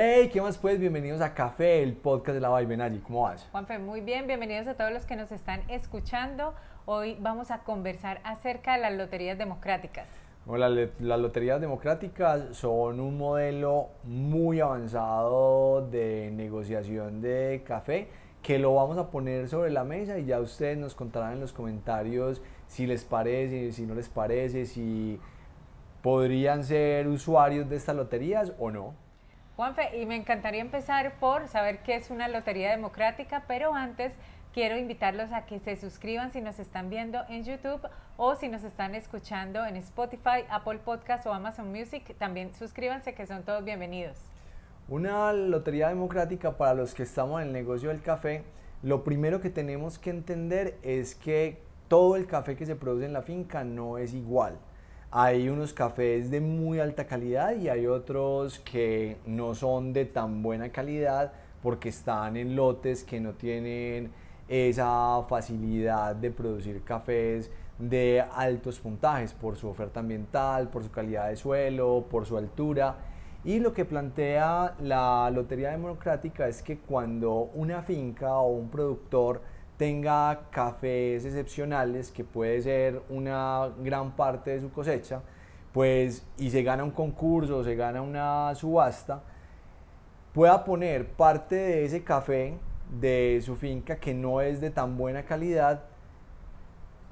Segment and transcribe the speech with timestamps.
[0.00, 0.78] Hey, ¿qué más pues?
[0.78, 3.00] Bienvenidos a Café, el podcast de la allí.
[3.00, 3.48] ¿Cómo vas?
[3.50, 4.28] Juanfe, muy bien.
[4.28, 6.54] Bienvenidos a todos los que nos están escuchando.
[6.86, 10.08] Hoy vamos a conversar acerca de las loterías democráticas.
[10.46, 18.06] Bueno, las loterías democráticas son un modelo muy avanzado de negociación de café
[18.40, 21.52] que lo vamos a poner sobre la mesa y ya ustedes nos contarán en los
[21.52, 25.18] comentarios si les parece, si no les parece, si
[26.04, 29.07] podrían ser usuarios de estas loterías o no.
[29.58, 34.14] Juanfe, y me encantaría empezar por saber qué es una lotería democrática, pero antes
[34.52, 37.80] quiero invitarlos a que se suscriban si nos están viendo en YouTube
[38.16, 42.14] o si nos están escuchando en Spotify, Apple Podcast o Amazon Music.
[42.18, 44.16] También suscríbanse que son todos bienvenidos.
[44.86, 48.44] Una lotería democrática para los que estamos en el negocio del café,
[48.84, 53.12] lo primero que tenemos que entender es que todo el café que se produce en
[53.12, 54.56] la finca no es igual.
[55.10, 60.42] Hay unos cafés de muy alta calidad y hay otros que no son de tan
[60.42, 64.12] buena calidad porque están en lotes que no tienen
[64.48, 71.30] esa facilidad de producir cafés de altos puntajes por su oferta ambiental, por su calidad
[71.30, 72.96] de suelo, por su altura.
[73.44, 79.40] Y lo que plantea la Lotería Democrática es que cuando una finca o un productor
[79.78, 85.22] tenga cafés excepcionales, que puede ser una gran parte de su cosecha,
[85.72, 89.22] pues y se gana un concurso, se gana una subasta,
[90.34, 92.58] pueda poner parte de ese café
[93.00, 95.84] de su finca que no es de tan buena calidad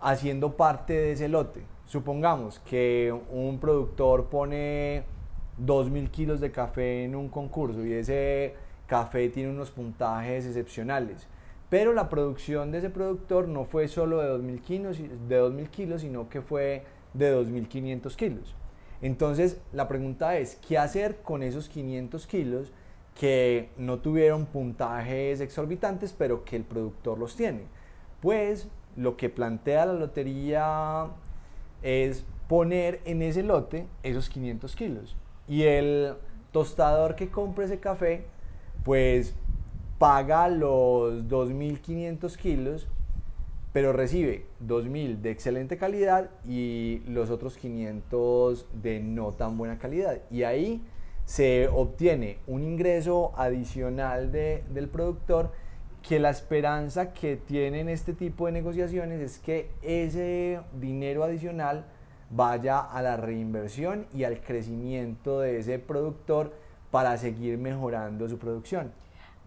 [0.01, 1.63] haciendo parte de ese lote.
[1.85, 5.05] Supongamos que un productor pone
[5.65, 8.57] 2.000 kilos de café en un concurso y ese
[8.89, 11.29] café tiene unos puntajes excepcionales
[11.69, 16.29] pero la producción de ese productor no fue solo de 2.000 kilos, de kilos sino
[16.29, 18.55] que fue de 2.500 kilos.
[19.03, 22.73] Entonces la pregunta es, ¿qué hacer con esos 500 kilos
[23.19, 27.63] que no tuvieron puntajes exorbitantes, pero que el productor los tiene?
[28.21, 31.09] Pues lo que plantea la lotería
[31.83, 35.17] es poner en ese lote esos 500 kilos.
[35.49, 36.15] Y el
[36.53, 38.25] tostador que compre ese café,
[38.85, 39.35] pues
[39.99, 42.89] paga los 2.500 kilos,
[43.73, 50.21] pero recibe 2.000 de excelente calidad y los otros 500 de no tan buena calidad.
[50.31, 50.83] Y ahí
[51.25, 55.53] se obtiene un ingreso adicional del productor
[56.07, 61.85] que la esperanza que tienen este tipo de negociaciones es que ese dinero adicional
[62.31, 66.53] vaya a la reinversión y al crecimiento de ese productor
[66.91, 68.93] para seguir mejorando su producción.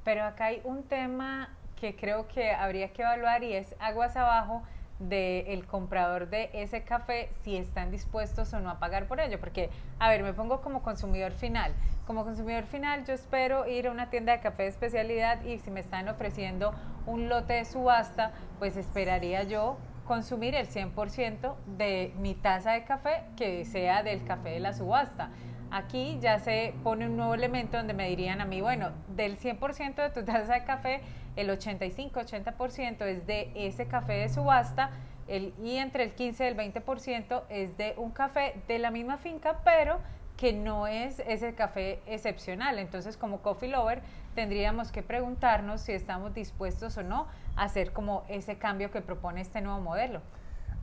[0.03, 1.49] Pero acá hay un tema
[1.79, 4.63] que creo que habría que evaluar y es aguas abajo
[4.99, 9.39] del comprador de ese café si están dispuestos o no a pagar por ello.
[9.39, 11.73] Porque, a ver, me pongo como consumidor final.
[12.05, 15.71] Como consumidor final yo espero ir a una tienda de café de especialidad y si
[15.71, 16.73] me están ofreciendo
[17.05, 23.23] un lote de subasta, pues esperaría yo consumir el 100% de mi taza de café
[23.37, 25.29] que sea del café de la subasta.
[25.71, 29.95] Aquí ya se pone un nuevo elemento donde me dirían a mí, bueno, del 100%
[29.95, 31.01] de tu taza de café,
[31.35, 34.89] el 85-80% es de ese café de subasta
[35.27, 39.17] el, y entre el 15 y el 20% es de un café de la misma
[39.17, 39.99] finca, pero
[40.37, 42.79] que no es ese café excepcional.
[42.79, 44.01] Entonces, como coffee lover,
[44.33, 49.41] tendríamos que preguntarnos si estamos dispuestos o no a hacer como ese cambio que propone
[49.41, 50.21] este nuevo modelo.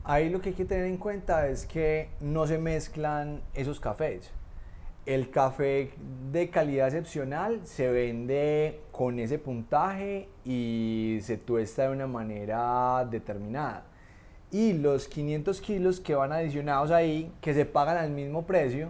[0.05, 4.31] Ahí lo que hay que tener en cuenta es que no se mezclan esos cafés
[5.07, 5.93] el café
[6.33, 13.85] de calidad excepcional se vende con ese puntaje y se tuesta de una manera determinada.
[14.51, 18.89] Y los 500 kilos que van adicionados ahí, que se pagan al mismo precio,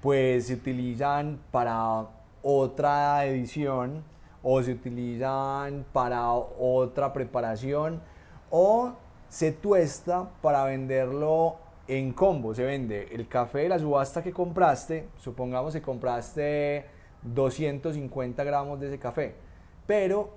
[0.00, 2.06] pues se utilizan para
[2.42, 4.02] otra edición
[4.42, 8.00] o se utilizan para otra preparación
[8.48, 8.94] o
[9.28, 11.58] se tuesta para venderlo
[11.90, 16.84] en combo se vende el café de la subasta que compraste, supongamos que compraste
[17.22, 19.34] 250 gramos de ese café,
[19.88, 20.30] pero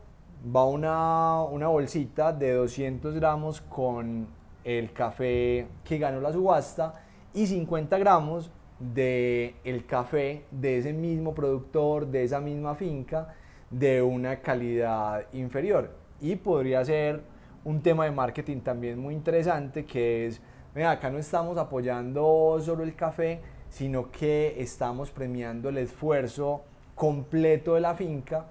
[0.44, 4.28] va una, una bolsita de 200 gramos con
[4.64, 7.04] el café que ganó la subasta
[7.36, 13.36] y 50 gramos de el café de ese mismo productor, de esa misma finca,
[13.70, 15.92] de una calidad inferior.
[16.20, 17.22] Y podría ser
[17.64, 20.42] un tema de marketing también muy interesante que es
[20.76, 26.64] Mira, acá no estamos apoyando solo el café, sino que estamos premiando el esfuerzo
[26.96, 28.48] completo de la finca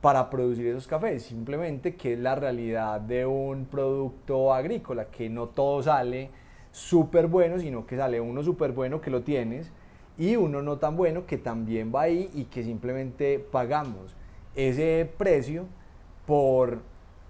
[0.00, 5.48] para producir esos cafés, simplemente que es la realidad de un producto agrícola, que no
[5.48, 6.30] todo sale
[6.72, 9.70] súper bueno, sino que sale uno súper bueno que lo tienes
[10.16, 14.16] y uno no tan bueno que también va ahí y que simplemente pagamos
[14.54, 15.66] ese precio
[16.24, 16.78] por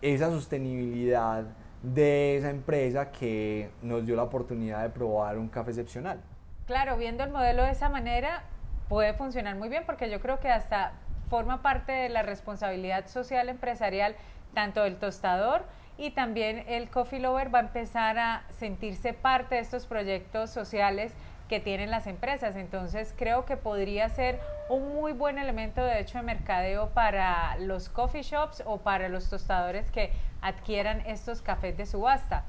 [0.02, 1.46] esa sostenibilidad
[1.82, 6.20] de esa empresa que nos dio la oportunidad de probar un café excepcional.
[6.66, 8.42] Claro, viendo el modelo de esa manera
[8.88, 10.92] puede funcionar muy bien porque yo creo que hasta
[11.28, 14.16] forma parte de la responsabilidad social empresarial
[14.54, 15.64] tanto del tostador
[15.98, 21.12] y también el coffee lover va a empezar a sentirse parte de estos proyectos sociales
[21.48, 22.56] que tienen las empresas.
[22.56, 27.88] Entonces creo que podría ser un muy buen elemento de hecho de mercadeo para los
[27.88, 32.44] coffee shops o para los tostadores que adquieran estos cafés de subasta.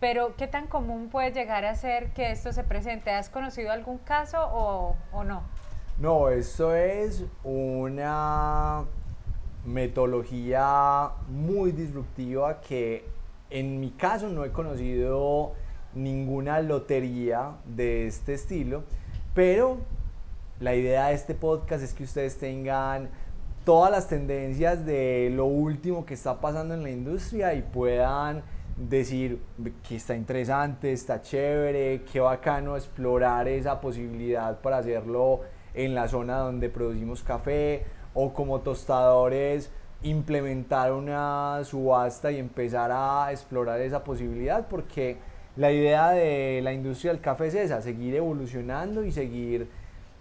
[0.00, 3.10] Pero ¿qué tan común puede llegar a ser que esto se presente?
[3.10, 5.42] ¿Has conocido algún caso o, no?
[5.98, 8.84] No, eso es una
[9.66, 13.04] metodología muy disruptiva que
[13.50, 15.52] en mi caso no he conocido
[15.94, 18.84] ninguna lotería de este estilo,
[19.34, 19.78] pero
[20.60, 23.08] la idea de este podcast es que ustedes tengan
[23.64, 28.42] todas las tendencias de lo último que está pasando en la industria y puedan
[28.76, 29.40] decir
[29.86, 35.40] que está interesante, está chévere, qué bacano explorar esa posibilidad para hacerlo
[35.74, 37.84] en la zona donde producimos café
[38.14, 39.70] o como tostadores
[40.02, 45.18] implementar una subasta y empezar a explorar esa posibilidad porque
[45.56, 49.68] la idea de la industria del café es esa, seguir evolucionando y seguir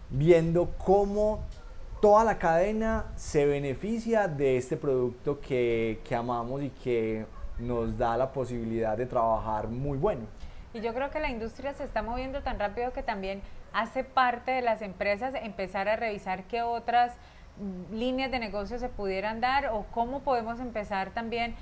[0.10, 1.42] viendo cómo
[2.02, 7.26] toda la cadena se beneficia de este producto que, que amamos y que
[7.60, 10.22] nos da la posibilidad de trabajar muy bueno.
[10.74, 13.42] Y yo creo que la industria se está moviendo tan rápido que también
[13.74, 17.14] hace parte de las empresas empezar a revisar qué otras
[17.58, 21.56] mm, líneas de negocio se pudieran dar o cómo podemos empezar también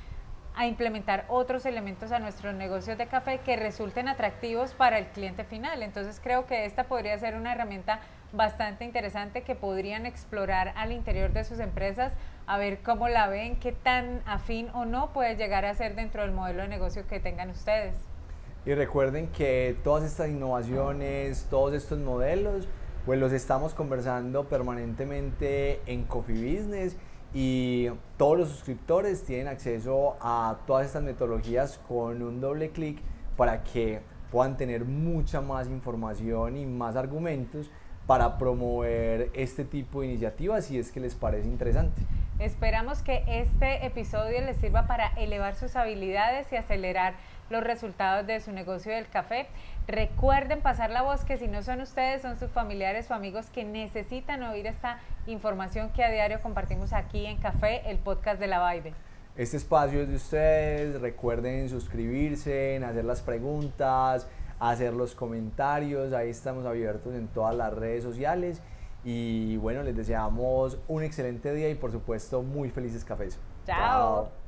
[0.57, 5.43] a implementar otros elementos a nuestros negocios de café que resulten atractivos para el cliente
[5.43, 5.83] final.
[5.83, 7.99] Entonces creo que esta podría ser una herramienta
[8.33, 12.11] bastante interesante que podrían explorar al interior de sus empresas,
[12.47, 16.23] a ver cómo la ven, qué tan afín o no puede llegar a ser dentro
[16.23, 17.95] del modelo de negocio que tengan ustedes.
[18.65, 22.67] Y recuerden que todas estas innovaciones, todos estos modelos,
[23.05, 26.97] pues los estamos conversando permanentemente en Coffee Business
[27.33, 32.99] y todos los suscriptores tienen acceso a todas estas metodologías con un doble clic
[33.35, 34.01] para que
[34.31, 37.69] puedan tener mucha más información y más argumentos
[38.05, 42.01] para promover este tipo de iniciativas si es que les parece interesante.
[42.39, 47.15] Esperamos que este episodio les sirva para elevar sus habilidades y acelerar
[47.49, 49.47] los resultados de su negocio del café.
[49.87, 53.63] Recuerden pasar la voz que si no son ustedes, son sus familiares o amigos que
[53.63, 58.71] necesitan oír esta información que a diario compartimos aquí en Café, el podcast de la
[58.71, 58.93] Vibe.
[59.35, 60.99] Este espacio es de ustedes.
[60.99, 64.27] Recuerden suscribirse, hacer las preguntas,
[64.59, 66.11] hacer los comentarios.
[66.13, 68.61] Ahí estamos abiertos en todas las redes sociales.
[69.03, 73.39] Y bueno, les deseamos un excelente día y por supuesto muy felices cafés.
[73.65, 74.46] Chao.